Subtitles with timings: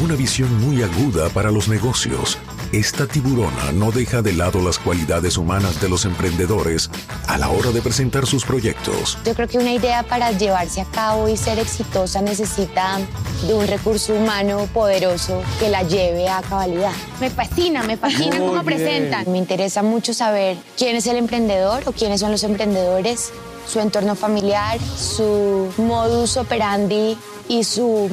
[0.00, 2.38] Una visión muy aguda para los negocios,
[2.70, 6.88] esta tiburona no deja de lado las cualidades humanas de los emprendedores
[7.26, 9.18] a la hora de presentar sus proyectos.
[9.24, 13.00] Yo creo que una idea para llevarse a cabo y ser exitosa necesita
[13.48, 16.92] de un recurso humano poderoso que la lleve a cabalidad.
[17.20, 19.24] Me fascina, me fascina cómo presentan.
[19.32, 23.32] Me interesa mucho saber quién es el emprendedor o quiénes son los emprendedores,
[23.66, 27.18] su entorno familiar, su modus operandi
[27.48, 28.08] y su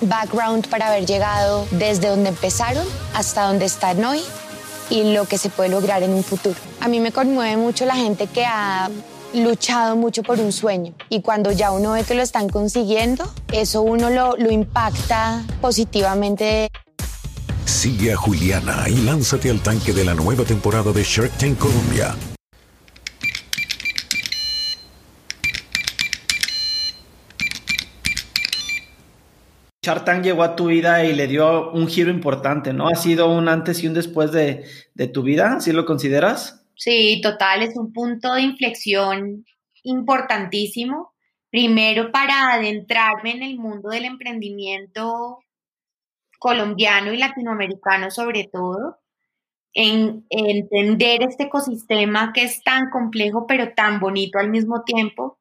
[0.00, 4.20] background para haber llegado desde donde empezaron hasta donde están hoy
[4.90, 6.56] y lo que se puede lograr en un futuro.
[6.80, 8.90] A mí me conmueve mucho la gente que ha
[9.34, 13.82] luchado mucho por un sueño y cuando ya uno ve que lo están consiguiendo, eso
[13.82, 16.68] uno lo, lo impacta positivamente.
[17.64, 22.14] Sigue a Juliana y lánzate al tanque de la nueva temporada de Shark Tank Colombia.
[29.84, 32.88] Shark Tank llegó a tu vida y le dio un giro importante, ¿no?
[32.88, 34.64] ¿Ha sido un antes y un después de,
[34.94, 35.60] de tu vida?
[35.60, 36.66] ¿Sí lo consideras?
[36.74, 39.44] Sí, total, es un punto de inflexión
[39.82, 41.12] importantísimo.
[41.50, 45.38] Primero, para adentrarme en el mundo del emprendimiento
[46.38, 49.00] colombiano y latinoamericano sobre todo,
[49.74, 55.38] en, entender este ecosistema que es tan complejo pero tan bonito al mismo tiempo,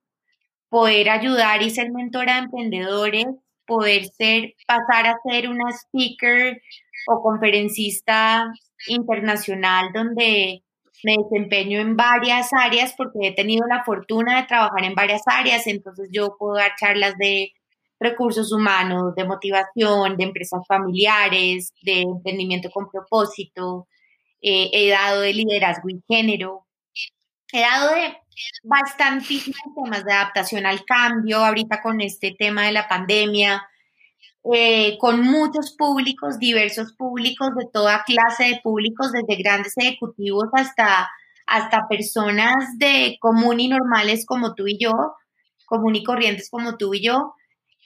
[0.70, 3.28] poder ayudar y ser mentora de emprendedores,
[3.74, 6.62] poder ser, pasar a ser una speaker
[7.08, 8.46] o conferencista
[8.88, 10.62] internacional donde
[11.04, 15.66] me desempeño en varias áreas porque he tenido la fortuna de trabajar en varias áreas,
[15.66, 17.52] entonces yo puedo dar charlas de
[18.00, 23.88] recursos humanos, de motivación, de empresas familiares, de emprendimiento con propósito,
[24.40, 26.68] eh, he dado de liderazgo y género,
[27.52, 28.18] he dado de
[28.64, 33.68] bastantísimos temas de adaptación al cambio, ahorita con este tema de la pandemia,
[34.54, 41.10] eh, con muchos públicos, diversos públicos, de toda clase de públicos, desde grandes ejecutivos hasta,
[41.46, 44.92] hasta personas de común y normales como tú y yo,
[45.66, 47.36] común y corrientes como tú y yo.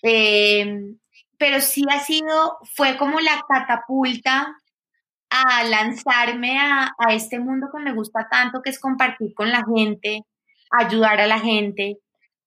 [0.02, 0.96] Eh,
[1.38, 4.56] pero sí ha sido, fue como la catapulta
[5.30, 9.64] a lanzarme a, a, este mundo que me gusta tanto, que es compartir con la
[9.64, 10.22] gente,
[10.72, 12.00] ayudar a la gente.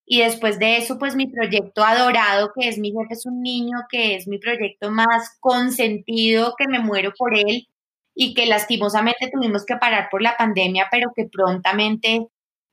[0.05, 3.79] Y después de eso, pues mi proyecto adorado, que es Mi Jefe es un Niño,
[3.89, 7.69] que es mi proyecto más consentido, que me muero por él
[8.15, 12.27] y que lastimosamente tuvimos que parar por la pandemia, pero que prontamente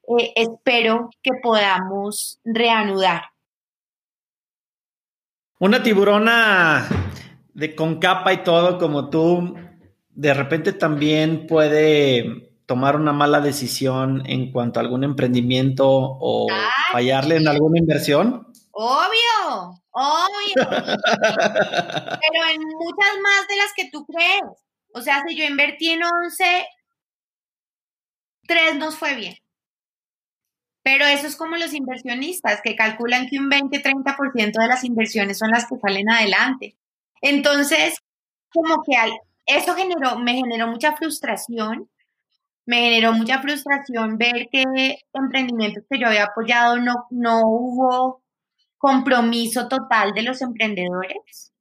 [0.08, 3.26] eh, espero que podamos reanudar.
[5.60, 6.88] Una tiburona
[7.54, 9.56] de con capa y todo como tú,
[10.10, 16.48] de repente también puede tomar una mala decisión en cuanto a algún emprendimiento o
[16.92, 18.46] fallarle en alguna inversión?
[18.72, 20.56] Obvio, obvio.
[20.56, 24.44] Pero en muchas más de las que tú crees.
[24.94, 26.68] O sea, si yo invertí en 11,
[28.48, 29.36] 3 nos fue bien.
[30.84, 35.52] Pero eso es como los inversionistas que calculan que un 20-30% de las inversiones son
[35.52, 36.78] las que salen adelante.
[37.22, 37.96] Entonces,
[38.54, 38.94] como que
[39.46, 41.90] eso generó, me generó mucha frustración.
[42.68, 44.64] Me generó mucha frustración ver que
[45.14, 48.22] emprendimientos que yo había apoyado no, no hubo
[48.78, 51.54] compromiso total de los emprendedores.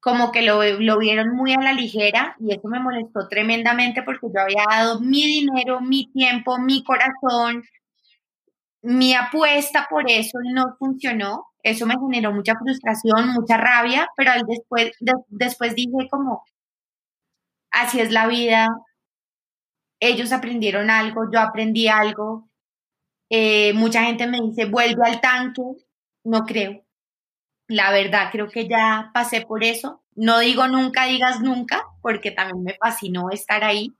[0.00, 4.28] Como que lo, lo vieron muy a la ligera y eso me molestó tremendamente porque
[4.34, 7.64] yo había dado mi dinero, mi tiempo, mi corazón,
[8.82, 11.46] mi apuesta por eso no funcionó.
[11.62, 14.92] Eso me generó mucha frustración, mucha rabia, pero después,
[15.28, 16.44] después dije como,
[17.70, 18.68] así es la vida.
[20.00, 22.48] Ellos aprendieron algo, yo aprendí algo.
[23.30, 25.62] Eh, mucha gente me dice, vuelve al tanque.
[26.24, 26.84] No creo.
[27.68, 30.02] La verdad, creo que ya pasé por eso.
[30.14, 33.92] No digo nunca, digas nunca, porque también me fascinó estar ahí.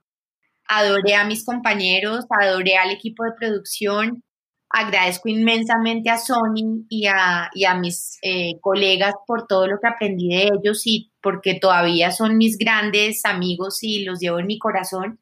[0.67, 4.23] Adoré a mis compañeros, adoré al equipo de producción,
[4.69, 9.87] agradezco inmensamente a Sony y a, y a mis eh, colegas por todo lo que
[9.87, 14.59] aprendí de ellos y porque todavía son mis grandes amigos y los llevo en mi
[14.59, 15.19] corazón.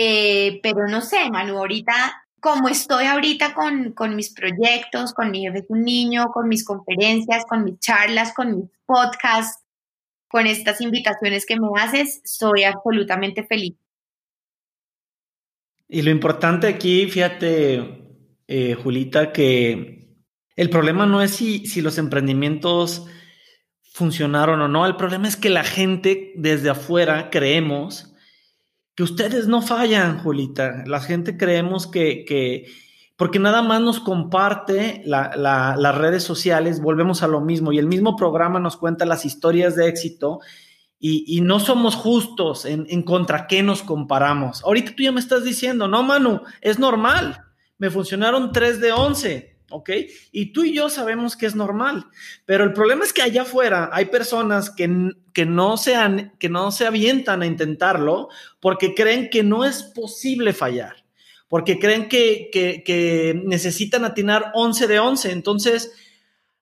[0.00, 5.40] Eh, pero no sé, Manu, ahorita, como estoy ahorita con, con mis proyectos, con mi
[5.40, 9.64] jefe un niño, con mis conferencias, con mis charlas, con mis podcasts,
[10.28, 13.74] con estas invitaciones que me haces, soy absolutamente feliz.
[15.88, 18.04] Y lo importante aquí, fíjate,
[18.46, 20.14] eh, Julita, que
[20.54, 23.04] el problema no es si, si los emprendimientos
[23.94, 28.07] funcionaron o no, el problema es que la gente desde afuera creemos
[28.98, 30.82] que ustedes no fallan, Julita.
[30.84, 32.66] La gente creemos que, que
[33.14, 38.16] porque nada más nos comparte las redes sociales, volvemos a lo mismo, y el mismo
[38.16, 40.40] programa nos cuenta las historias de éxito
[40.98, 44.64] y, no somos justos en, en, contra qué nos comparamos.
[44.64, 47.44] Ahorita tú ya me estás diciendo, no, Manu, es normal,
[47.78, 49.90] me funcionaron 3 de 11, ¿ok?
[50.32, 52.06] Y tú y yo sabemos que es normal,
[52.44, 56.70] pero el problema es que allá afuera hay personas que, que, no, se que no
[56.70, 58.28] se avientan a intentarlo
[58.60, 61.04] porque creen que no es posible fallar,
[61.48, 65.32] porque creen que, que, que necesitan atinar 11 de 11.
[65.32, 65.92] Entonces,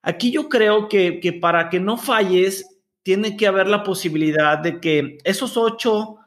[0.01, 4.81] aquí yo creo que, que para que no falles, tiene que haber la posibilidad de
[4.81, 6.17] que esos ocho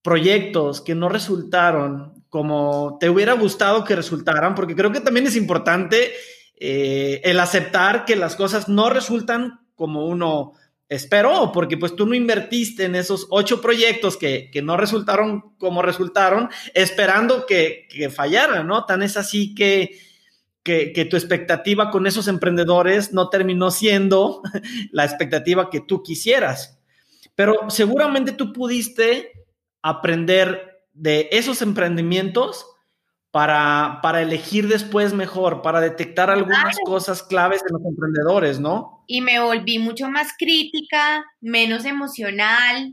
[0.00, 5.36] proyectos que no resultaron como te hubiera gustado que resultaran, porque creo que también es
[5.36, 6.12] importante
[6.60, 10.52] eh, el aceptar que las cosas no resultan como uno
[10.86, 16.50] esperó, porque pues tú no invertiste en esos ocho proyectos que, no resultaron como resultaron,
[16.74, 18.84] esperando que, que fallaran, ¿no?
[18.84, 19.98] Tan es así que
[20.62, 24.42] que, tu expectativa con esos emprendedores no terminó siendo
[24.92, 26.78] la expectativa que tú quisieras.
[27.34, 29.46] Pero seguramente tú pudiste
[29.80, 32.66] aprender de esos emprendimientos
[33.30, 39.04] para, para elegir después mejor, para detectar algunas cosas claves de los emprendedores, ¿no?
[39.06, 42.92] Y me volví mucho más crítica, menos emocional.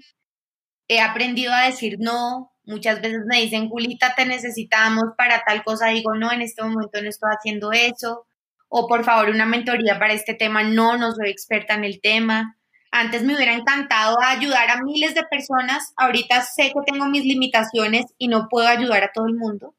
[0.88, 5.90] He aprendido a decir no, Muchas veces me dicen, Julita, te necesitamos para tal cosa.
[5.90, 8.26] Digo, no, en este momento no estoy haciendo eso.
[8.70, 10.64] O por favor, una mentoría para este tema.
[10.64, 12.58] No, no soy experta en el tema.
[12.96, 15.96] Antes me hubiera encantado ayudar a miles de personas.
[15.98, 19.74] Ahorita sé que tengo mis limitaciones y no puedo ayudar a todo el mundo.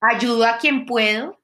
[0.00, 1.40] Ayudo a quien puedo.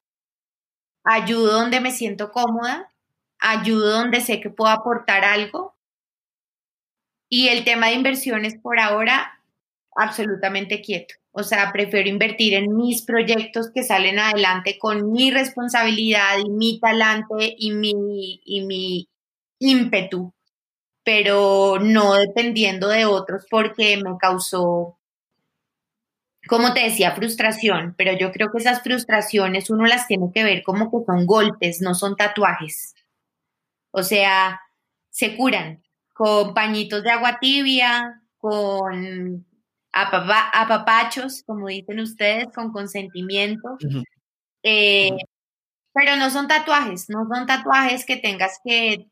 [1.02, 2.92] Ayudo donde me siento cómoda.
[3.40, 5.74] Ayudo donde sé que puedo aportar algo.
[7.28, 9.40] Y el tema de inversiones por ahora
[9.96, 11.16] absolutamente quieto.
[11.32, 16.78] O sea, prefiero invertir en mis proyectos que salen adelante con mi responsabilidad y mi
[16.78, 19.08] talante y mi, y mi
[19.58, 20.35] ímpetu,
[21.06, 24.98] pero no dependiendo de otros porque me causó,
[26.48, 30.64] como te decía, frustración, pero yo creo que esas frustraciones uno las tiene que ver
[30.64, 32.96] como que son golpes, no son tatuajes.
[33.92, 34.60] O sea,
[35.08, 35.80] se curan
[36.12, 39.46] con pañitos de agua tibia, con
[39.92, 43.78] a papachos, como dicen ustedes, con consentimiento.
[44.64, 45.16] Eh,
[45.92, 49.06] pero no son tatuajes, no son tatuajes que tengas que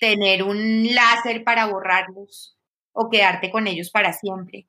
[0.00, 2.56] tener un láser para borrarlos
[2.92, 4.66] o quedarte con ellos para siempre.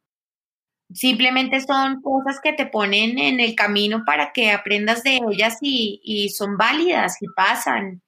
[0.94, 6.30] Simplemente son cosas que te ponen en el camino para que aprendas de ellas y,
[6.30, 8.02] son válidas y pasan.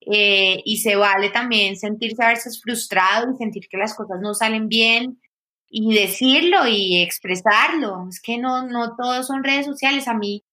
[0.00, 4.32] Eh, y se vale también sentirse a veces frustrado y sentir que las cosas no
[4.32, 5.20] salen bien
[5.68, 8.08] y decirlo y expresarlo.
[8.08, 10.08] Es que no, no todos son redes sociales.
[10.08, 10.44] A mí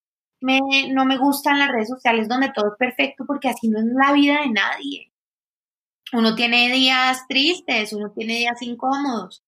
[0.41, 0.59] me,
[0.91, 4.13] no me gustan las redes sociales donde todo es perfecto porque así no es la
[4.13, 5.11] vida de nadie.
[6.13, 9.43] Uno tiene días tristes, uno tiene días incómodos.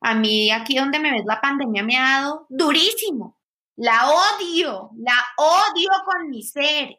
[0.00, 3.36] A mí aquí donde me ves la pandemia me ha dado durísimo.
[3.76, 6.98] La odio, la odio con mi ser.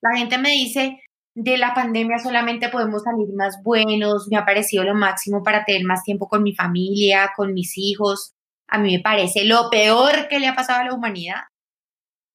[0.00, 1.00] La gente me dice,
[1.34, 5.84] de la pandemia solamente podemos salir más buenos, me ha parecido lo máximo para tener
[5.84, 8.34] más tiempo con mi familia, con mis hijos.
[8.68, 11.42] A mí me parece lo peor que le ha pasado a la humanidad.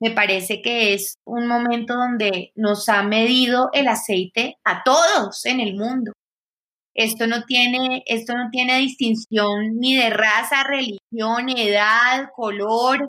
[0.02, 5.60] Me parece que es un momento donde nos ha medido el aceite a todos en
[5.60, 6.12] el mundo.
[6.96, 13.08] Esto no tiene, esto no tiene distinción ni de raza, religión, edad, color,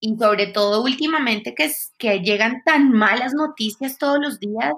[0.00, 4.72] y sobre todo últimamente que, que llegan tan malas noticias todos los días,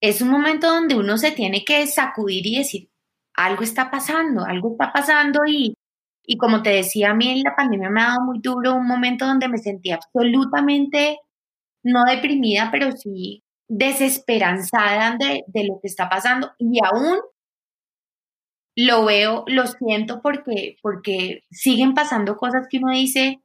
[0.00, 2.90] es un momento donde uno se tiene que sacudir y decir,
[3.34, 5.74] algo está pasando, algo está pasando y,
[6.30, 8.86] y como te decía, a mí en la pandemia me ha dado muy duro un
[8.86, 11.18] momento donde me sentí absolutamente,
[11.82, 16.52] no deprimida, pero sí desesperanzada de, de lo que está pasando.
[16.58, 17.18] Y aún
[18.76, 23.40] lo veo, lo siento porque, porque siguen pasando cosas que uno dice,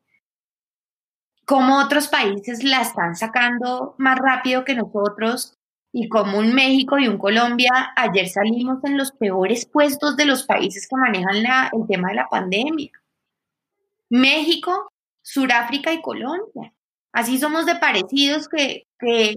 [1.46, 5.58] cómo otros países la están sacando más rápido que nosotros
[5.96, 10.44] y como un México y un Colombia ayer salimos en los peores puestos de los
[10.44, 11.36] países que manejan
[11.72, 12.92] el tema de la pandemia.
[14.10, 16.74] México, Suráfrica y Colombia.
[17.12, 19.36] Así somos de parecidos que, que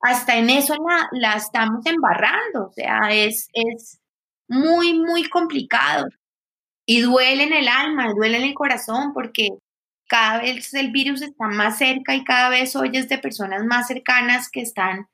[0.00, 2.68] hasta en eso la, la, estamos embarrando.
[2.68, 4.00] O sea, es, es
[4.48, 6.06] muy, muy complicado.
[6.86, 9.50] Y duele en el alma, duele en el corazón porque
[10.08, 14.50] cada vez el virus está más cerca y cada vez oyes de personas más cercanas
[14.50, 15.06] que están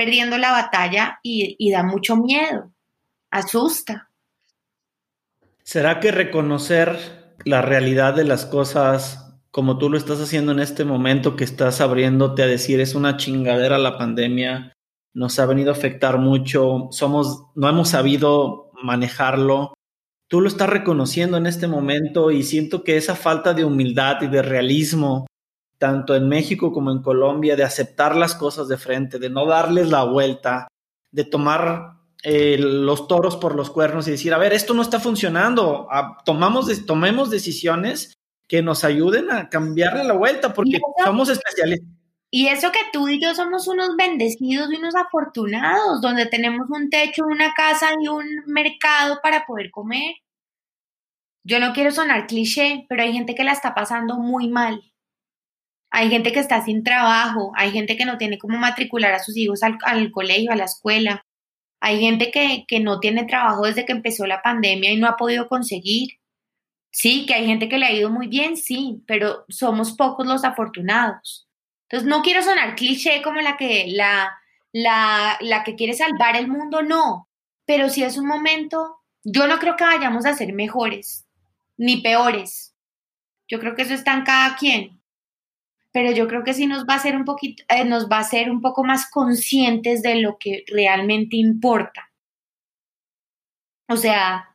[0.00, 2.72] perdiendo la batalla y, da mucho miedo,
[3.30, 4.08] asusta.
[5.62, 10.86] ¿Será que reconocer la realidad de las cosas como tú lo estás haciendo en este
[10.86, 14.72] momento, que estás abriéndote a decir es una chingadera la pandemia,
[15.12, 19.74] nos ha venido a afectar mucho, somos, no hemos sabido manejarlo.
[20.28, 24.28] Tú lo estás reconociendo en este momento y siento que esa falta de humildad y
[24.28, 25.26] de realismo,
[25.80, 29.88] tanto en México como en Colombia, de aceptar las cosas de frente, de no darles
[29.88, 30.68] la vuelta,
[31.10, 35.00] de tomar eh, los toros por los cuernos y decir, a ver, esto no está
[35.00, 35.88] funcionando,
[36.26, 38.12] tomamos, tomemos decisiones
[38.46, 41.88] que nos ayuden a cambiarle la vuelta, porque somos especialistas.
[42.30, 46.90] Y eso que tú y yo somos unos bendecidos y unos afortunados, donde tenemos un
[46.90, 50.16] techo, una casa y un mercado para poder comer.
[51.42, 54.89] Yo no quiero sonar cliché, pero hay gente que la está pasando muy mal.
[55.90, 59.36] Hay gente que está sin trabajo, hay gente que no tiene cómo matricular a sus
[59.36, 61.26] hijos al, al colegio, a la escuela.
[61.80, 65.16] Hay gente que, que no tiene trabajo desde que empezó la pandemia y no ha
[65.16, 66.10] podido conseguir.
[66.92, 70.44] Sí, que hay gente que le ha ido muy bien, sí, pero somos pocos los
[70.44, 71.48] afortunados.
[71.88, 74.32] Entonces, no quiero sonar cliché como la que, la,
[74.72, 77.28] la, la que quiere salvar el mundo, no,
[77.64, 81.26] pero si es un momento, yo no creo que vayamos a ser mejores
[81.76, 82.74] ni peores.
[83.48, 84.99] Yo creo que eso está en cada quien.
[85.92, 88.20] Pero yo creo que sí nos va a hacer un poquito, eh, nos va a
[88.20, 92.10] hacer un poco más conscientes de lo que realmente importa.
[93.88, 94.50] O sea,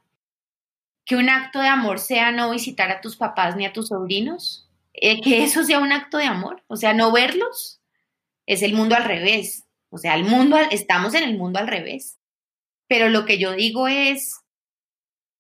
[1.06, 4.70] que un acto de amor sea no visitar a tus papás ni a tus sobrinos,
[4.94, 7.82] eh, que eso sea un acto de amor, o sea, no verlos,
[8.46, 12.18] es el mundo al revés, o sea, el mundo, estamos en el mundo al revés.
[12.88, 14.40] Pero lo que yo digo es,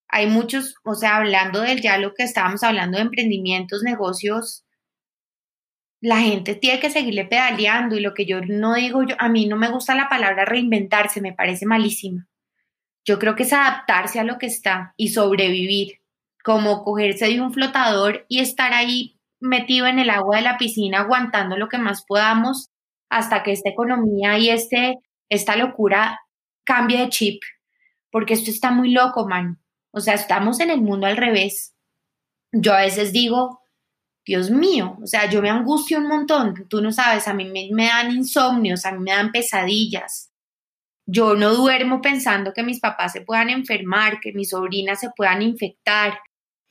[0.10, 4.65] hay muchos, o sea, hablando del ya lo que estábamos hablando de emprendimientos, negocios,
[6.02, 9.48] la gente tiene que seguirle pedaleando y lo que yo no digo, yo, a mí
[9.48, 12.28] no me gusta la palabra reinventarse, me parece malísima.
[13.06, 16.02] Yo creo que es adaptarse a lo que está y sobrevivir,
[16.44, 21.02] como cogerse de un flotador y estar ahí metido en el agua de la piscina
[21.02, 22.70] aguantando lo que más podamos
[23.10, 24.98] hasta que esta economía y este,
[25.30, 26.20] esta locura
[26.64, 27.42] cambie de chip,
[28.12, 29.60] porque esto está muy loco, man.
[29.92, 31.74] O sea, estamos en el mundo al revés.
[32.52, 33.62] Yo a veces digo,
[34.26, 37.86] Dios mío, o sea, yo me angustio un montón, tú no sabes, a mí me,
[37.86, 40.32] dan insomnios, a mí me dan pesadillas,
[41.06, 45.44] yo no duermo pensando que mis papás se puedan enfermar, que mis sobrinas se puedan
[45.44, 46.18] infectar,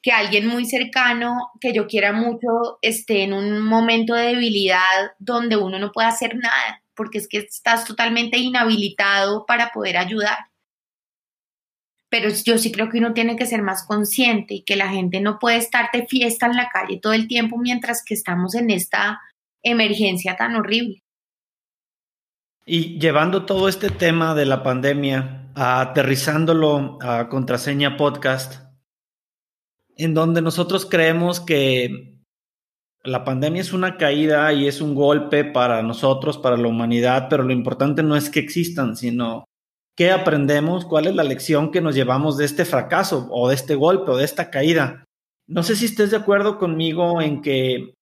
[0.03, 5.57] que alguien muy cercano que yo quiera mucho esté en un momento de debilidad donde
[5.57, 10.39] uno no puede hacer nada, porque es que estás totalmente inhabilitado para poder ayudar.
[12.15, 15.21] Pero yo sí creo que uno tiene que ser más consciente y que la gente
[15.21, 18.71] no puede estar de fiesta en la calle todo el tiempo mientras que estamos en
[18.71, 19.21] esta
[19.65, 21.03] emergencia tan horrible.
[22.65, 28.63] Y llevando todo este tema de la pandemia, aterrizándolo a Contraseña Podcast,
[29.97, 32.21] en donde nosotros creemos que
[33.03, 37.43] la pandemia es una caída y es un golpe para nosotros, para la humanidad, pero
[37.43, 39.47] lo importante no es que existan, sino
[39.97, 43.75] qué aprendemos, cuál es la lección que nos llevamos de este fracaso o de este
[43.75, 45.05] golpe o de esta caída.
[45.47, 47.95] No sé si estés de acuerdo conmigo en que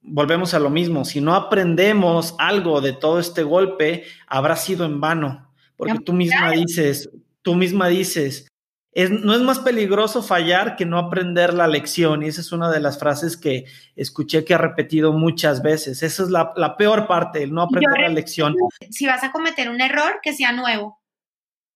[0.00, 5.00] volvemos a lo mismo, si no aprendemos algo de todo este golpe, habrá sido en
[5.00, 7.10] vano, porque tú misma dices,
[7.42, 8.48] tú misma dices,
[8.94, 12.70] es, no es más peligroso fallar que no aprender la lección, y esa es una
[12.70, 13.64] de las frases que
[13.96, 18.00] escuché que ha repetido muchas veces, esa es la, la peor parte, el no aprender
[18.00, 18.54] la lección.
[18.90, 21.00] Si vas a cometer un error, que sea nuevo.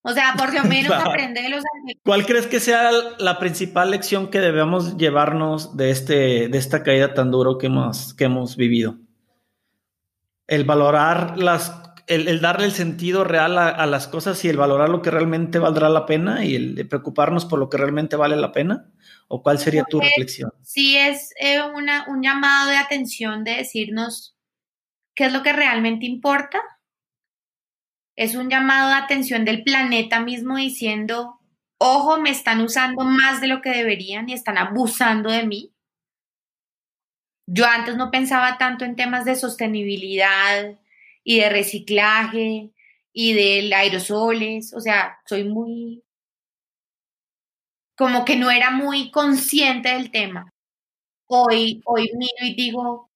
[0.02, 1.64] O sea, por lo menos aprende de los
[2.04, 7.14] ¿Cuál crees que sea la principal lección que debemos llevarnos de, este, de esta caída
[7.14, 8.96] tan duro que hemos, que hemos vivido?
[10.46, 15.02] El valorar las, el, darle el sentido real a, las cosas y el valorar lo
[15.02, 18.90] que realmente valdrá la pena y el preocuparnos por lo que realmente vale la pena.
[19.28, 20.50] ¿O cuál sería tu reflexión?
[20.62, 24.36] Sí, es eh, una, un llamado de atención de decirnos
[25.14, 26.60] qué es lo que realmente importa
[28.18, 31.38] es un llamado de atención del planeta mismo diciendo,
[31.78, 35.72] ojo, me están usando más de lo que deberían y están abusando de mí.
[37.46, 40.80] Yo antes no pensaba tanto en temas de sostenibilidad
[41.28, 42.70] y de reciclaje
[43.12, 46.02] y de aerosoles, o sea, soy muy,
[47.98, 50.54] como que no era muy consciente del tema.
[51.26, 53.10] Hoy, hoy miro y digo,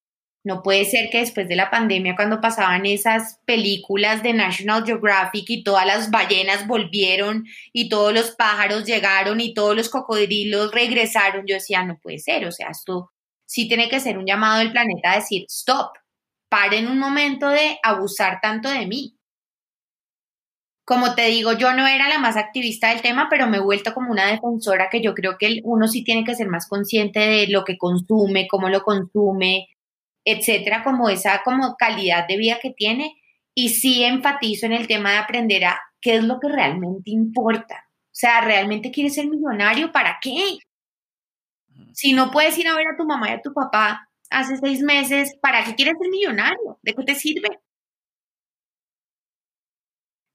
[0.45, 5.49] no puede ser que después de la pandemia, cuando pasaban esas películas de National Geographic
[5.49, 11.47] y todas las ballenas volvieron y todos los pájaros llegaron y todos los cocodrilos regresaron,
[11.47, 13.11] yo decía, no puede ser, o sea, esto
[13.47, 15.93] sí tiene que ser un llamado del planeta a decir, stop,
[16.53, 19.17] paren un momento de abusar tanto de mí.
[20.85, 23.95] como te digo, yo no era la más activista del tema, pero me he vuelto
[23.95, 27.47] como una defensora que yo creo que uno sí tiene que ser más consciente de
[27.49, 29.69] lo que consume, cómo lo consume,
[30.27, 33.15] etcétera, como esa como calidad de vida que tiene.
[33.55, 37.87] Y sí enfatizo en el tema de aprender a qué es lo que realmente importa.
[37.87, 39.93] O sea, ¿realmente quieres ser millonario?
[39.93, 40.59] ¿Para qué?
[41.95, 44.81] Si no puedes ir a ver a tu mamá y a tu papá hace seis
[44.83, 46.79] meses, ¿para qué quieres ser millonario?
[46.83, 47.61] ¿De qué te sirve?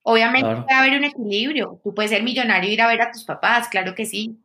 [0.04, 1.82] Obviamente puede haber un equilibrio.
[1.84, 4.39] Tú puedes ser millonario e ir a ver a tus papás, claro que sí.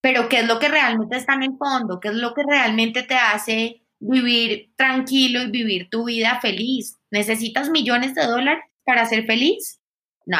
[0.00, 2.00] Pero ¿qué es lo que realmente está en el fondo?
[2.00, 6.98] ¿Qué es lo que realmente te hace vivir tranquilo y vivir tu vida feliz?
[7.10, 9.80] ¿Necesitas millones de dólares para ser feliz?
[10.26, 10.38] No.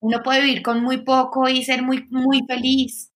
[0.00, 3.11] Uno puede vivir con muy poco y ser muy, muy feliz.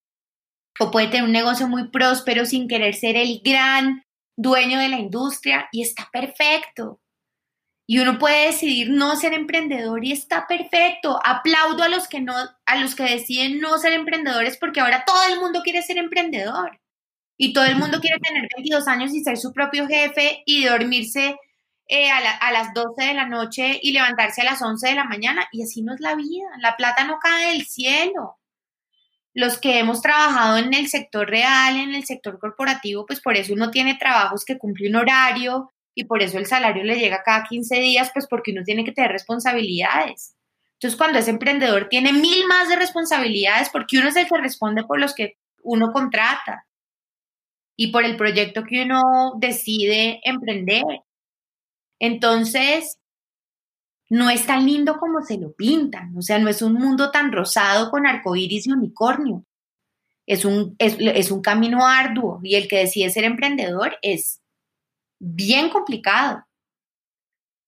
[0.78, 4.04] O puede tener un negocio muy próspero sin querer ser el gran
[4.36, 7.00] dueño de la industria y está perfecto.
[7.88, 11.20] Y uno puede decidir no ser emprendedor y está perfecto.
[11.24, 12.34] Aplaudo a los que no,
[12.66, 16.80] a los que deciden no ser emprendedores porque ahora todo el mundo quiere ser emprendedor.
[17.38, 21.36] Y todo el mundo quiere tener 22 años y ser su propio jefe y dormirse
[21.88, 25.46] eh, a, las 12 de la noche y levantarse a las 11 de la mañana.
[25.52, 26.48] Y así no es la vida.
[26.58, 28.38] La plata no cae del cielo.
[29.36, 33.52] Los que hemos trabajado en el sector real, en el sector corporativo, pues por eso
[33.52, 37.44] uno tiene trabajos que cumple un horario, y por eso el salario le llega cada
[37.44, 40.36] 15 días, pues porque uno tiene que tener responsabilidades.
[40.74, 44.84] Entonces, cuando es emprendedor, tiene mil más de responsabilidades porque uno es el que responde
[44.84, 46.66] por los que uno contrata
[47.76, 49.00] y por el proyecto que uno
[49.38, 50.84] decide emprender.
[51.98, 52.98] Entonces,
[54.08, 57.32] no es tan lindo como se lo pintan, o sea, no es un mundo tan
[57.32, 59.44] rosado con arcoíris y unicornio.
[60.26, 64.40] Es un, es, un camino arduo y el que decide ser emprendedor es
[65.20, 66.44] bien complicado.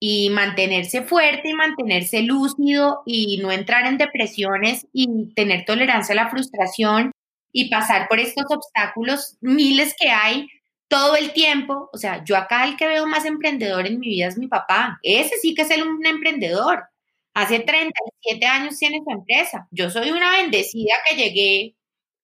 [0.00, 6.16] Y mantenerse fuerte y mantenerse lúcido y no entrar en depresiones y tener tolerancia a
[6.16, 7.11] la frustración
[7.52, 10.47] y pasar por estos obstáculos miles que hay
[10.88, 11.90] todo el tiempo.
[11.92, 14.99] O sea, yo acá el que veo más emprendedor en mi vida es mi papá.
[15.02, 16.85] Ese sí que es el, un emprendedor.
[17.35, 19.68] Hace 37 años tiene su empresa.
[19.71, 21.76] Yo soy una bendecida que llegué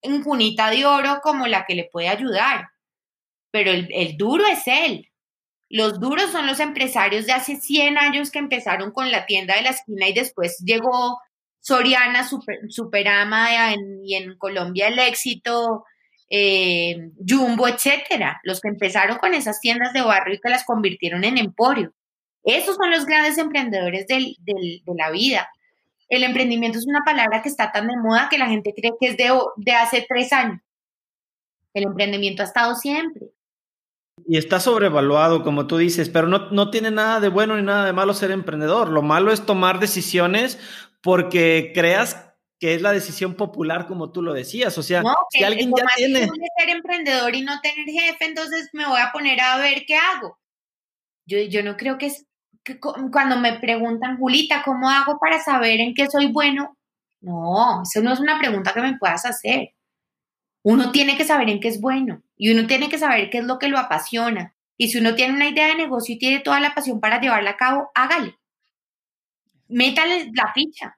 [0.03, 2.69] en cunita de oro como la que le puede ayudar.
[3.51, 5.11] Pero el, el duro es él.
[5.71, 9.63] Los duros son los empresarios de hace 100 años que empezaron con la tienda de
[9.63, 11.19] la esquina y después llegó
[11.65, 13.49] Soriana, Super, Superama
[14.05, 15.85] y en Colombia el éxito,
[16.31, 18.41] eh, Jumbo, etcétera.
[18.45, 21.93] Los que empezaron con esas tiendas de barrio y que las convirtieron en emporio.
[22.43, 25.49] Esos son los grandes emprendedores de la vida.
[26.09, 29.09] El emprendimiento es una palabra que está tan de moda que la gente cree que
[29.09, 30.61] es de, de hace tres años.
[31.73, 33.23] El emprendimiento ha estado siempre.
[34.27, 37.87] Y está sobrevaluado, como tú dices, pero no, no tiene nada de bueno ni nada
[37.87, 38.91] de malo ser emprendedor.
[38.91, 40.59] Lo malo es tomar decisiones
[41.03, 42.34] porque creas
[42.65, 44.79] que es la decisión popular, como tú lo decías.
[44.79, 46.21] O sea, si alguien ya tiene.
[46.21, 50.39] ser emprendedor y no tener jefe, entonces me voy a poner a ver qué hago.
[51.27, 52.25] Yo, yo no creo que es.
[52.63, 56.79] Que cuando me preguntan, Julita, ¿cómo hago para saber en qué soy bueno?
[57.21, 59.75] No, eso no es una pregunta que me puedas hacer.
[60.63, 63.45] Uno tiene que saber en qué es bueno y uno tiene que saber qué es
[63.45, 64.57] lo que lo apasiona.
[64.79, 67.51] Y si uno tiene una idea de negocio y tiene toda la pasión para llevarla
[67.51, 68.39] a cabo, hágale.
[69.69, 70.97] Métale la ficha.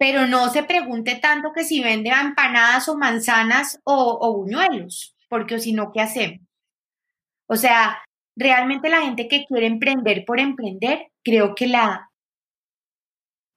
[0.00, 5.58] Pero no se pregunte tanto que si vende empanadas o manzanas o, o buñuelos, porque
[5.58, 6.40] si no, ¿qué hacemos?
[7.46, 8.02] O sea,
[8.34, 12.10] realmente la gente que quiere emprender por emprender, creo que la,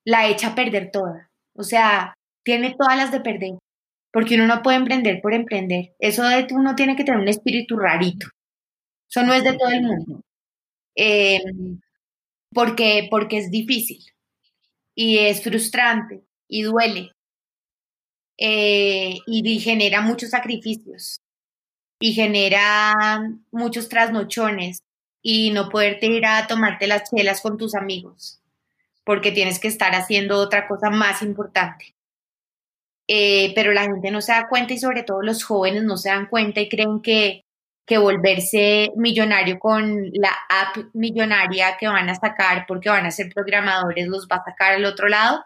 [0.06, 1.32] la echa a perder toda.
[1.56, 3.52] O sea, tiene todas las de perder
[4.12, 5.96] porque uno no puede emprender por emprender.
[6.00, 8.28] Eso de uno tiene que tener un espíritu rarito.
[9.10, 10.22] Eso no es de todo el mundo.
[10.96, 11.80] Em,
[12.54, 14.00] porque, porque es difícil
[14.96, 17.12] y es frustrante y duele
[18.38, 21.22] eh, y, genera muchos sacrificios
[22.00, 24.84] y genera muchos trasnochones
[25.22, 28.42] y no poderte ir a tomarte las chelas con tus amigos
[29.04, 31.94] porque tienes que estar haciendo otra cosa más importante.
[33.08, 36.10] Eh, pero la gente no se da cuenta y sobre todo los jóvenes no se
[36.10, 37.44] dan cuenta y creen que,
[37.86, 43.30] que volverse millonario con la app millonaria que van a sacar porque van a ser
[43.34, 45.44] programadores los va a sacar al otro lado.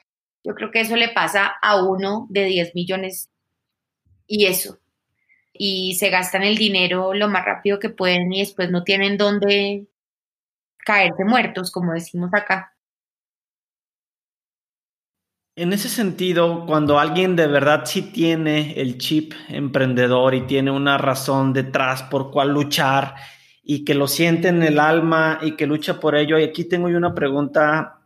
[0.48, 3.30] Yo creo que eso le pasa a uno de 10 millones
[4.26, 4.80] y eso.
[5.52, 9.88] Y se gastan el dinero lo más rápido que pueden y después no tienen dónde
[10.78, 12.74] caerse muertos, como decimos acá.
[15.58, 20.98] En ese sentido, cuando alguien de verdad sí tiene el chip emprendedor y tiene una
[20.98, 23.16] razón detrás por cual luchar
[23.64, 26.88] y que lo siente en el alma y que lucha por ello, y aquí tengo
[26.88, 27.97] yo una pregunta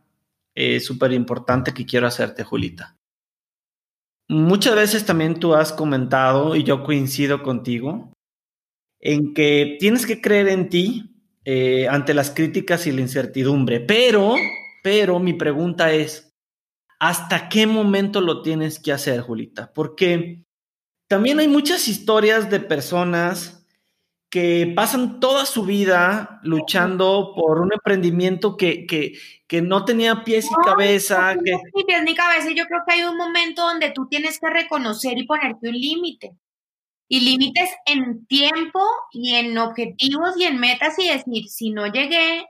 [0.54, 2.96] eh, súper importante que quiero hacerte, Julita.
[4.28, 8.12] Muchas veces también tú has comentado, y yo coincido contigo,
[9.00, 11.12] en que tienes que creer en ti
[11.44, 13.80] eh, ante las críticas y la incertidumbre.
[13.80, 14.36] Pero,
[14.82, 16.32] pero mi pregunta es,
[17.00, 19.72] ¿hasta qué momento lo tienes que hacer, Julita?
[19.74, 20.44] Porque
[21.08, 23.61] también hay muchas historias de personas
[24.32, 29.12] que pasan toda su vida luchando por un emprendimiento que, que,
[29.46, 31.34] que no tenía pies y cabeza.
[31.34, 31.52] No, que...
[31.74, 32.48] Ni pies ni cabeza.
[32.50, 36.32] Yo creo que hay un momento donde tú tienes que reconocer y ponerte un límite.
[37.08, 38.80] Y límites en tiempo
[39.12, 42.46] y en objetivos y en metas y decir, si no llegué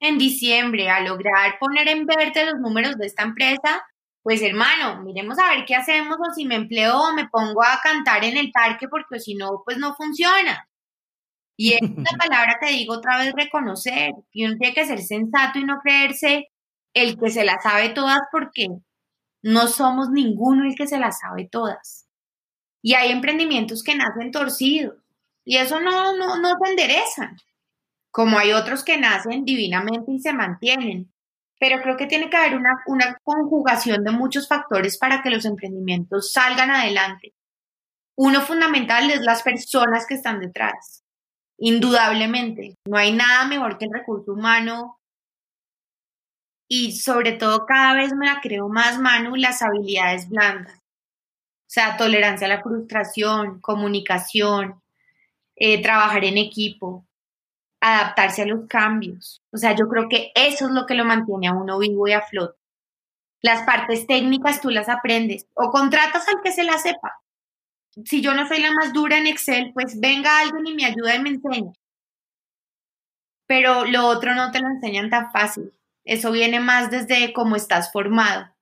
[0.00, 3.84] en diciembre a lograr poner en verde los números de esta empresa,
[4.22, 7.80] pues hermano, miremos a ver qué hacemos o si me empleo o me pongo a
[7.82, 10.67] cantar en el parque porque si no, pues no funciona.
[11.58, 14.12] Y esta palabra te digo otra vez, reconocer.
[14.32, 16.48] Y uno tiene que ser sensato y no creerse
[16.94, 18.68] el que se la sabe todas porque
[19.42, 22.06] no somos ninguno el que se la sabe todas.
[22.80, 24.96] Y hay emprendimientos que nacen torcidos
[25.44, 27.36] y eso no, no, no se enderezan,
[28.10, 31.12] como hay otros que nacen divinamente y se mantienen.
[31.58, 35.44] Pero creo que tiene que haber una, una conjugación de muchos factores para que los
[35.44, 37.34] emprendimientos salgan adelante.
[38.14, 41.04] Uno fundamental es las personas que están detrás
[41.58, 42.76] indudablemente.
[42.86, 44.98] No hay nada mejor que el recurso humano
[46.68, 50.74] y sobre todo cada vez me la creo más, Manu, las habilidades blandas.
[50.76, 54.80] O sea, tolerancia a la frustración, comunicación,
[55.56, 57.04] eh, trabajar en equipo,
[57.80, 59.42] adaptarse a los cambios.
[59.52, 62.12] O sea, yo creo que eso es lo que lo mantiene a uno vivo y
[62.12, 62.58] a flote.
[63.40, 67.20] Las partes técnicas tú las aprendes o contratas al que se la sepa
[68.04, 71.14] si yo no soy la más dura en Excel, pues venga alguien y me ayuda
[71.14, 71.72] y me enseña.
[73.46, 75.72] Pero lo otro no te lo enseñan tan fácil.
[76.04, 78.54] Eso viene más desde cómo estás formado.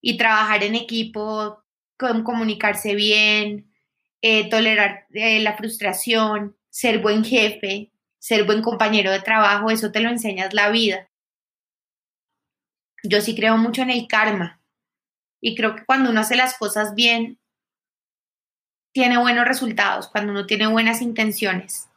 [0.00, 1.64] Y trabajar en equipo,
[1.96, 3.72] comunicarse bien,
[4.22, 10.00] eh, tolerar eh, la frustración, ser buen jefe, ser buen compañero de trabajo, eso te
[10.00, 11.08] lo enseñas la vida.
[13.02, 14.60] Yo sí creo mucho en el karma.
[15.40, 17.38] Y creo que cuando uno hace las cosas bien,
[18.92, 21.88] tiene buenos resultados, cuando uno tiene buenas intenciones.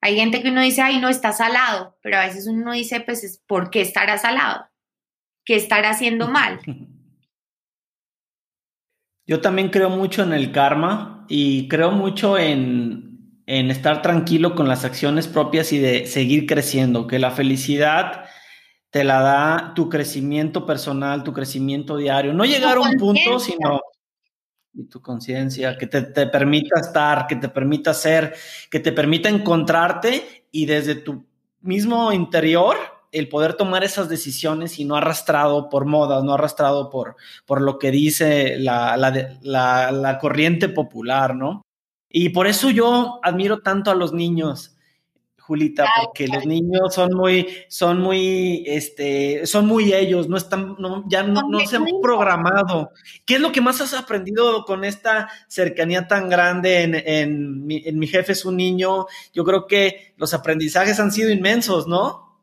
[0.00, 3.42] Hay gente que uno dice, ay, no, está salado, pero a veces uno dice, pues,
[3.46, 4.68] ¿por qué estará salado?
[5.44, 6.60] ¿Qué estará haciendo mal?
[9.26, 14.68] Yo también creo mucho en el karma y creo mucho en, en estar tranquilo con
[14.68, 18.26] las acciones propias y de seguir creciendo, que la felicidad
[18.90, 22.32] te la da tu crecimiento personal, tu crecimiento diario.
[22.32, 23.80] No llegar a un punto, sino
[24.74, 28.34] y tu conciencia, que te, permita estar, que te permita ser,
[28.70, 31.24] que te permita encontrarte y desde tu
[31.60, 32.76] mismo interior
[33.12, 37.78] el poder tomar esas decisiones y no arrastrado por moda, no arrastrado por, por lo
[37.78, 41.62] que dice la, la, la corriente popular, ¿no?
[42.10, 44.73] Y por eso yo admiro tanto a los niños,
[45.46, 51.04] Julita, porque los niños son muy, son muy, este, son muy ellos, no están, no,
[51.06, 52.92] ya no, no se han programado.
[53.26, 57.82] ¿Qué es lo que más has aprendido con esta cercanía tan grande en, en, mi,
[57.84, 59.04] en mi jefe es un niño?
[59.34, 62.42] Yo creo que los aprendizajes han sido inmensos, ¿no?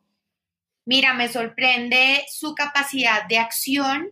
[0.85, 4.11] Mira, me sorprende su capacidad de acción,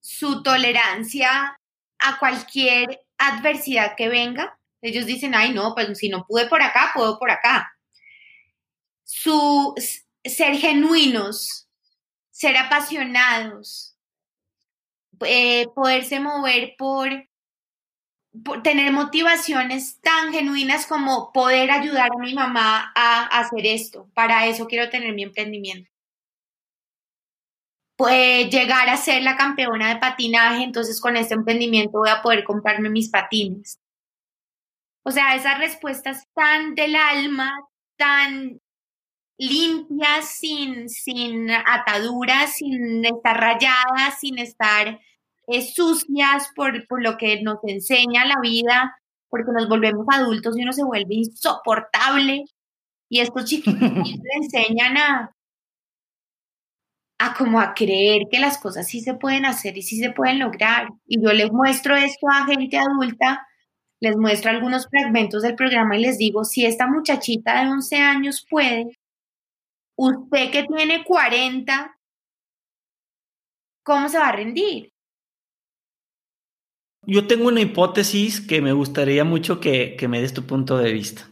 [0.00, 1.58] su tolerancia
[1.98, 4.56] a cualquier adversidad que venga.
[4.82, 7.72] Ellos dicen, ay, no, pues si no pude por acá, puedo por acá
[9.08, 11.68] ser genuinos,
[12.30, 13.96] ser apasionados,
[15.20, 17.08] eh, poderse mover por,
[18.62, 24.08] tener motivaciones tan genuinas como poder ayudar a mi mamá a, hacer esto.
[24.14, 25.90] Para eso quiero tener mi emprendimiento.
[27.96, 32.44] Pues llegar a ser la campeona de patinaje, entonces con este emprendimiento voy a poder
[32.44, 33.80] comprarme mis patines.
[35.02, 37.52] O sea, esas respuestas tan del alma,
[37.96, 38.60] tan
[39.38, 45.00] limpias, sin, sin ataduras, sin estar rayadas, sin estar
[45.46, 50.62] eh, sucias por, por lo que nos enseña la vida, porque nos volvemos adultos y
[50.62, 52.44] uno se vuelve insoportable.
[53.08, 55.32] Y estos chiquitos le enseñan a,
[57.18, 60.40] a como a creer que las cosas sí se pueden hacer y sí se pueden
[60.40, 60.88] lograr.
[61.06, 63.46] Y yo les muestro esto a gente adulta,
[64.00, 68.46] les muestro algunos fragmentos del programa y les digo, si esta muchachita de 11 años
[68.50, 68.97] puede,
[69.98, 71.98] usted que tiene 40,
[73.82, 74.92] ¿cómo se va a rendir?
[77.06, 81.30] Yo tengo una hipótesis que me gustaría mucho que, me des tu punto de vista.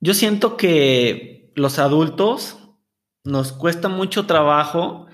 [0.00, 2.58] Yo siento que los adultos
[3.24, 5.08] nos cuesta mucho trabajo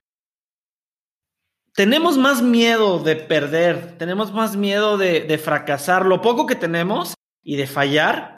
[1.74, 7.56] tenemos más miedo de perder, tenemos más miedo de, fracasar, lo poco que tenemos y
[7.56, 8.33] de fallar,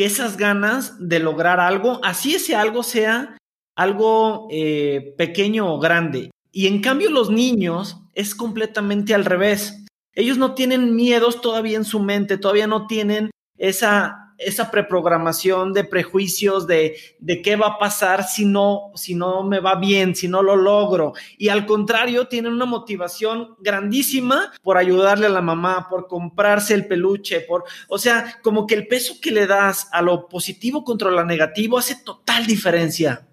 [0.00, 3.36] que esas ganas de lograr algo, así ese algo sea
[3.76, 6.30] algo eh, pequeño o grande.
[6.50, 9.84] Y en cambio los niños es completamente al revés.
[10.14, 15.84] Ellos no tienen miedos todavía en su mente, todavía no tienen esa esa preprogramación de
[15.84, 20.28] prejuicios de, de qué va a pasar si no, si no me va bien, si
[20.28, 21.12] no lo logro.
[21.38, 26.86] Y al contrario, tienen una motivación grandísima por ayudarle a la mamá, por comprarse el
[26.86, 31.10] peluche, por, o sea, como que el peso que le das a lo positivo contra
[31.10, 33.26] lo negativo hace total diferencia.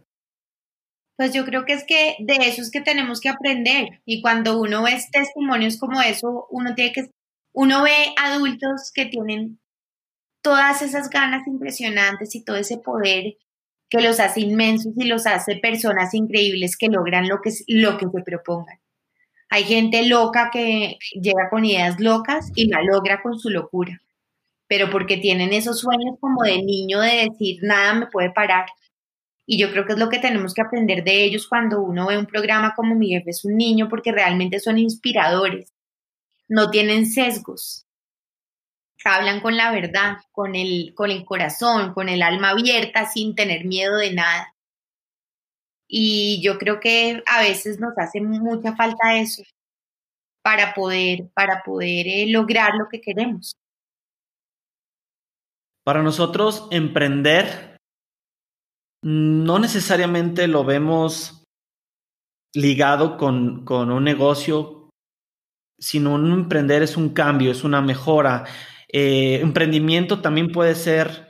[1.18, 4.02] Pues yo creo que es que de eso es que tenemos que aprender.
[4.06, 7.10] Y cuando uno ve testimonios como eso, uno tiene que,
[7.54, 9.60] uno ve adultos que tienen
[10.48, 13.36] todas esas ganas impresionantes y todo ese poder
[13.90, 18.06] que los hace inmensos y los hace personas increíbles que logran lo que, lo que
[18.06, 18.80] se propongan.
[19.50, 24.02] Hay gente loca que llega con ideas locas y la logra con su locura,
[24.68, 28.68] pero porque tienen esos sueños como de niño de decir nada me puede parar.
[29.46, 32.18] Y yo creo que es lo que tenemos que aprender de ellos cuando uno ve
[32.18, 35.74] un programa como Mi jefe es un niño, porque realmente son inspiradores,
[36.48, 37.87] no tienen sesgos,
[39.06, 43.66] hablan con la verdad, con el, con el corazón, con el alma abierta, sin tener
[43.66, 44.54] miedo de nada.
[45.88, 49.44] Y yo creo que a veces nos hace mucha falta eso
[50.44, 53.54] para poder, para poder eh, lograr lo que queremos.
[55.84, 57.78] Para nosotros, emprender
[59.04, 61.44] no necesariamente lo vemos
[62.54, 64.90] ligado con, con un negocio,
[65.80, 68.46] sino un emprender es un cambio, es una mejora,
[68.90, 71.28] eh, emprendimiento también puede ser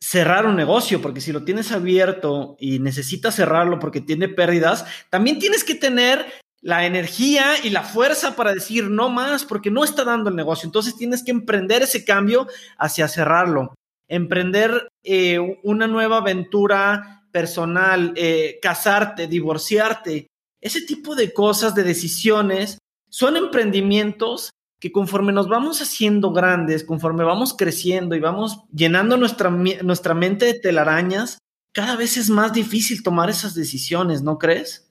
[0.00, 5.38] cerrar un negocio, porque si lo tienes abierto y necesitas cerrarlo porque tiene pérdidas, también
[5.38, 6.24] tienes que tener
[6.62, 10.66] la energía y la fuerza para decir no más porque no está dando el negocio.
[10.66, 12.46] Entonces tienes que emprender ese cambio
[12.78, 13.74] hacia cerrarlo.
[14.08, 20.26] Emprender eh, una nueva aventura personal, eh, casarte, divorciarte,
[20.60, 22.78] ese tipo de cosas, de decisiones,
[23.08, 29.50] son emprendimientos que conforme nos vamos haciendo grandes, conforme vamos creciendo y vamos llenando nuestra,
[29.50, 31.38] nuestra mente de telarañas,
[31.72, 34.90] cada vez es más difícil tomar esas decisiones, ¿no crees?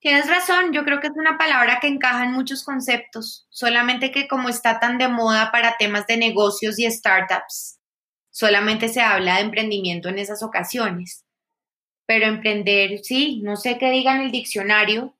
[0.00, 4.26] Tienes razón, yo creo que es una palabra que encaja en muchos conceptos, solamente que
[4.26, 7.78] como está tan de moda para temas de negocios y startups,
[8.30, 11.24] solamente se habla de emprendimiento en esas ocasiones.
[12.04, 15.16] Pero emprender, sí, no sé qué diga en el diccionario,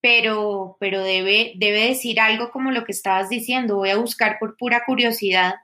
[0.00, 3.76] pero, pero debe, debe decir algo como lo que estabas diciendo.
[3.76, 5.54] Voy a buscar por pura curiosidad.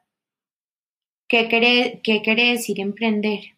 [1.29, 3.57] ¿Qué quiere, qué quiere decir emprender?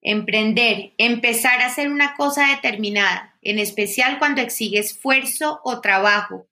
[0.00, 6.46] Emprender, empezar a hacer una cosa determinada, en especial cuando exige esfuerzo o trabajo,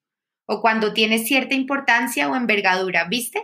[0.45, 3.41] o cuando tiene cierta importancia o envergadura, ¿viste?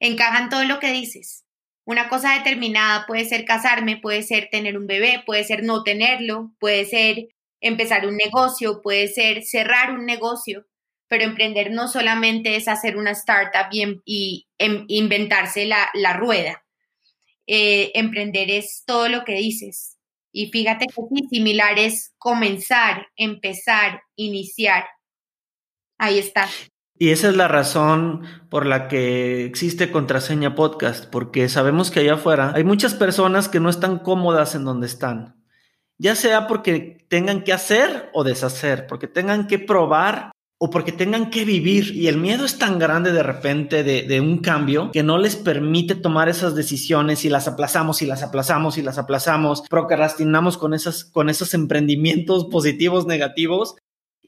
[0.00, 1.46] Encajan todo lo que dices.
[1.84, 6.52] Una cosa determinada puede ser casarme, puede ser tener un bebé, puede ser no tenerlo,
[6.60, 7.28] puede ser
[7.60, 10.66] empezar un negocio, puede ser cerrar un negocio,
[11.08, 16.64] pero emprender no solamente es hacer una startup y, em, inventarse la, rueda.
[17.46, 19.96] Eh, emprender es todo lo que dices.
[20.30, 24.86] Y fíjate que sí, similar es comenzar, empezar, iniciar.
[25.96, 26.46] Ahí está.
[27.00, 32.14] Y esa es la razón por la que existe Contraseña Podcast, porque sabemos que allá
[32.14, 35.37] afuera hay muchas personas que no están cómodas en donde están
[35.98, 40.30] ya sea porque tengan que hacer o deshacer, porque tengan que probar
[40.60, 41.94] o porque tengan que vivir.
[41.96, 45.94] Y el miedo es tan grande de repente de, un cambio que no les permite
[45.94, 51.04] tomar esas decisiones y las aplazamos y las aplazamos y las aplazamos, procrastinamos con, esas,
[51.04, 53.76] con esos emprendimientos positivos, negativos.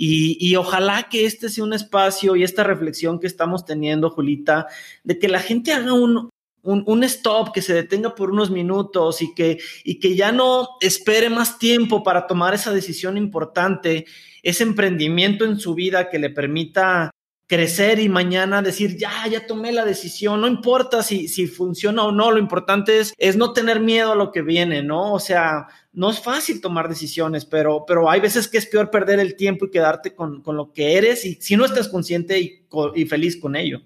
[0.02, 4.66] Y, y, ojalá que este sea un espacio y esta reflexión que estamos teniendo, Julita,
[5.04, 6.30] de que la gente haga un,
[6.62, 11.30] un, stop, que se detenga por unos minutos y que, y que ya no espere
[11.30, 14.06] más tiempo para tomar esa decisión importante,
[14.42, 17.10] ese emprendimiento en su vida que le permita
[17.50, 22.12] crecer y mañana decir, ya, ya tomé la decisión, no importa si, si funciona o
[22.12, 25.12] no, lo importante es, es no tener miedo a lo que viene, ¿no?
[25.12, 29.18] O sea, no es fácil tomar decisiones, pero, pero hay veces que es peor perder
[29.18, 32.66] el tiempo y quedarte con, con lo que eres y si no estás consciente y,
[32.94, 33.82] y feliz con ello.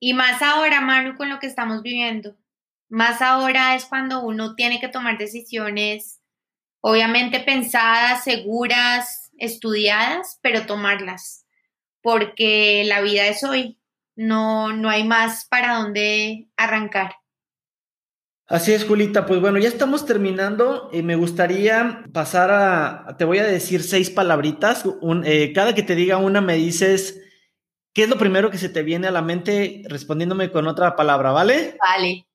[0.00, 2.34] Y más ahora, Manu, con lo que estamos viviendo.
[2.88, 6.20] Más ahora es cuando uno tiene que tomar decisiones,
[6.80, 11.46] obviamente pensadas, seguras, estudiadas, pero tomarlas.
[12.02, 13.78] Porque la vida es hoy.
[14.16, 17.14] No, no hay más para dónde arrancar.
[18.46, 19.26] Así es, Julita.
[19.26, 20.90] Pues bueno, ya estamos terminando.
[20.92, 24.82] y me gustaría pasar a, te voy a decir seis palabritas.
[25.24, 27.20] Eh, cada que te diga una me dices
[27.92, 31.32] qué es lo primero que se te viene a la mente respondiéndome con otra palabra,
[31.32, 31.76] ¿vale?
[31.78, 32.26] Vale.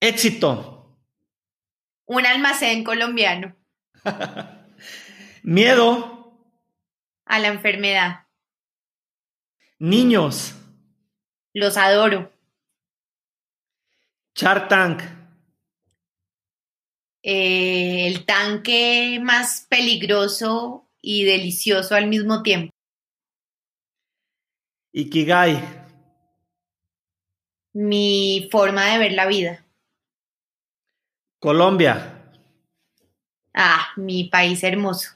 [0.00, 0.96] Éxito.
[2.06, 3.54] Un almacén colombiano.
[5.42, 6.32] Miedo.
[7.26, 8.26] A la enfermedad.
[9.78, 10.54] Niños.
[11.52, 12.32] Los adoro.
[14.34, 15.02] Shark Tank.
[17.22, 22.72] Eh, el tanque más peligroso y delicioso al mismo tiempo.
[24.92, 25.60] Ikigai.
[27.74, 29.64] Mi forma de ver la vida.
[31.38, 32.32] Colombia.
[33.54, 35.10] Ah, mi país hermoso.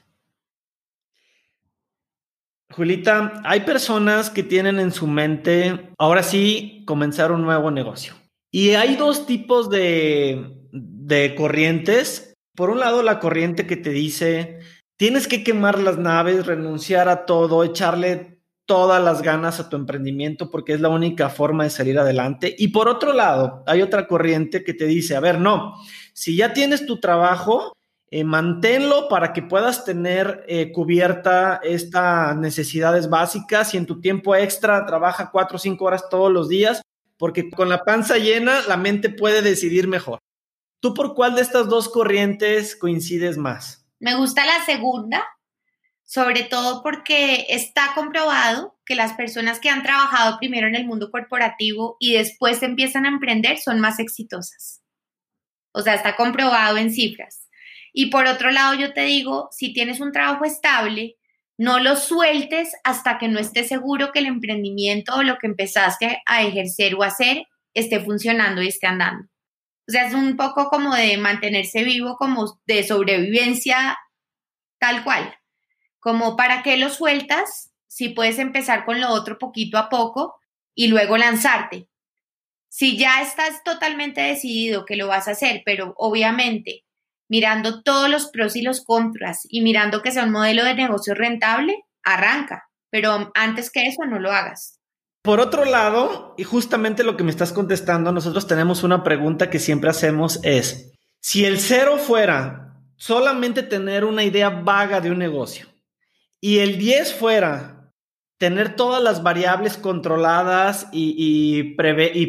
[2.71, 8.15] Julita, hay personas que tienen en su mente, ahora sí, comenzar un nuevo negocio.
[8.51, 12.33] Y hay dos tipos de, de corrientes.
[12.55, 14.59] Por un lado, la corriente que te dice,
[14.97, 18.32] tienes que quemar las naves, renunciar a todo, echarle
[18.65, 22.55] todas las ganas a tu emprendimiento porque es la única forma de salir adelante.
[22.57, 25.75] Y por otro lado, hay otra corriente que te dice, a ver, no,
[26.13, 27.73] si ya tienes tu trabajo,
[28.09, 34.35] eh, manténlo para que puedas tener eh, cubierta estas necesidades básicas y en tu tiempo
[34.35, 36.83] extra trabaja cuatro o cinco horas todos los días,
[37.17, 40.19] porque con la panza llena la mente puede decidir mejor.
[40.79, 43.87] ¿Tú por cuál de estas dos corrientes coincides más?
[43.99, 45.23] Me gusta la segunda,
[46.05, 51.09] sobre todo porque está comprobado que las personas que han trabajado primero en el mundo
[51.11, 54.81] corporativo y después empiezan a emprender son más exitosas.
[55.73, 57.47] O sea, está comprobado en cifras.
[57.93, 61.17] Y por otro lado, yo te digo, si tienes un trabajo estable,
[61.57, 66.21] no lo sueltes hasta que no estés seguro que el emprendimiento o lo que empezaste
[66.25, 69.27] a ejercer o hacer esté funcionando y esté andando.
[69.87, 73.97] O sea, es un poco como de mantenerse vivo, como de sobrevivencia
[74.79, 75.35] tal cual.
[76.03, 80.35] Como para qué lo sueltas si puedes empezar con lo otro poquito a poco
[80.75, 81.87] y luego lanzarte.
[82.67, 86.83] Si ya estás totalmente decidido que lo vas a hacer, pero obviamente
[87.29, 91.13] mirando todos los pros y los contras y mirando que sea un modelo de negocio
[91.13, 92.69] rentable, arranca.
[92.89, 94.81] Pero antes que eso, no lo hagas.
[95.21, 99.59] Por otro lado, y justamente lo que me estás contestando, nosotros tenemos una pregunta que
[99.59, 105.72] siempre hacemos es, si el cero fuera solamente tener una idea vaga de un negocio
[106.43, 107.91] y el 10 fuera
[108.37, 111.75] tener todas las variables controladas y,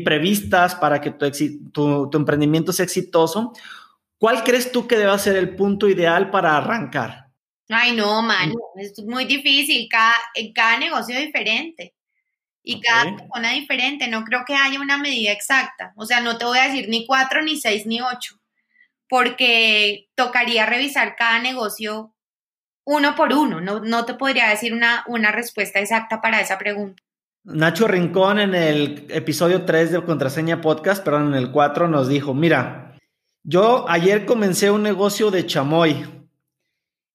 [0.04, 3.52] previstas para que tu emprendimiento sea exitoso,
[4.24, 7.26] ¿Cuál crees tú que deba ser el punto ideal para arrancar?
[7.68, 9.86] Ay, no, mano, es muy difícil.
[9.90, 10.14] Cada,
[10.54, 11.94] cada negocio es diferente
[12.62, 14.08] y cada persona diferente.
[14.08, 15.92] No creo que haya una medida exacta.
[15.96, 18.40] O sea, no te voy a decir ni cuatro, ni seis, ni ocho,
[19.10, 22.13] porque tocaría revisar cada negocio
[22.84, 23.60] uno por uno.
[23.60, 27.02] No, no te podría decir una, una respuesta exacta para esa pregunta.
[27.44, 32.32] Nacho Rincón en el episodio 3 de Contraseña Podcast, perdón, en el 4 nos dijo,
[32.32, 32.96] mira,
[33.42, 36.06] yo ayer comencé un negocio de chamoy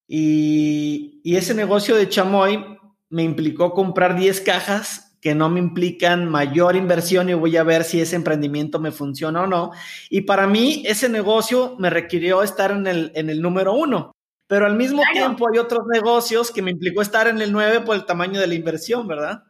[0.08, 2.64] y, ese negocio de chamoy
[3.10, 7.84] me implicó comprar 10 cajas que no me implican mayor inversión y voy a ver
[7.84, 9.72] si ese emprendimiento me funciona o no.
[10.10, 14.16] Y para mí ese negocio me requirió estar en el, en el número uno.
[14.50, 17.96] Pero al mismo tiempo hay otros negocios que me implicó estar en el 9 por
[17.96, 19.44] el tamaño de la inversión, ¿verdad?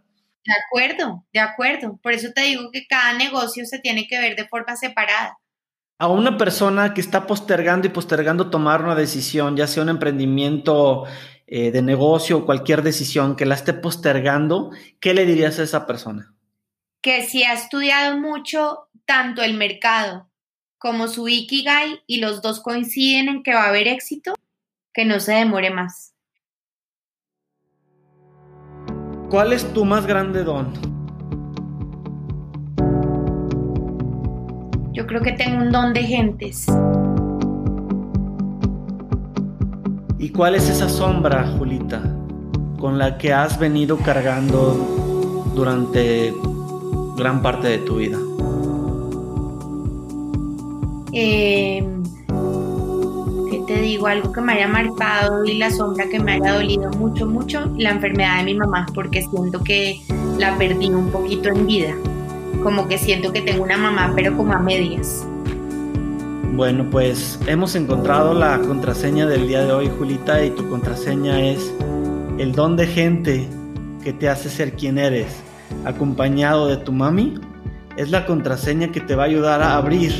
[0.45, 1.99] De acuerdo, de acuerdo.
[2.03, 5.39] Por eso te digo que cada negocio se tiene que ver de forma separada
[5.99, 11.03] a una persona que está postergando y postergando tomar una decisión, ya sea un emprendimiento
[11.45, 15.85] eh, de negocio o cualquier decisión que la esté postergando, ¿qué le dirías a esa
[15.85, 16.33] persona?
[17.01, 20.29] Que si ha estudiado mucho tanto el mercado
[20.77, 24.35] como su Ikigai y los dos coinciden en que va a haber éxito,
[24.93, 26.15] que no se demore más.
[29.29, 30.73] ¿Cuál es tu más grande don?
[34.91, 36.65] Yo creo que tengo un don de gentes.
[40.17, 42.01] ¿Y cuál es esa sombra, Julita,
[42.79, 44.73] con la que has venido cargando
[45.55, 46.33] durante
[47.15, 48.17] gran parte de tu vida?
[51.11, 51.88] ¿Qué
[53.81, 54.07] digo?
[54.07, 57.91] Algo que me haya marcado y la sombra que me haya dolido mucho, mucho, la
[57.91, 60.01] enfermedad de mi mamá, porque siento que
[60.37, 61.95] la perdí un poquito en vida
[62.63, 65.25] como que siento que tengo una mamá, pero como a medias.
[66.55, 71.73] Bueno, pues hemos encontrado la contraseña del día de hoy, Julita, y tu contraseña es
[72.37, 73.47] el don de gente
[74.03, 75.27] que te hace ser quien eres,
[75.85, 77.35] acompañado de tu mami.
[77.95, 80.11] Es la contraseña que te va a ayudar a abrir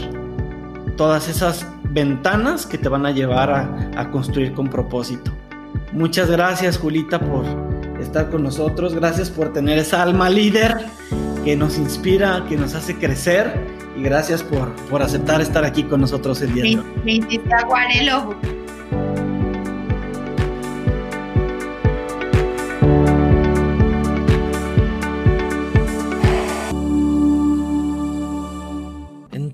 [0.96, 3.52] todas esas ventanas que te van a llevar
[3.96, 5.32] a, construir con propósito.
[5.92, 7.46] Muchas gracias Julita por
[8.00, 10.78] estar con nosotros, gracias por tener esa alma líder
[11.44, 13.66] que nos inspira, que nos hace crecer
[13.98, 18.59] y gracias por, por aceptar estar aquí con nosotros el día de hoy.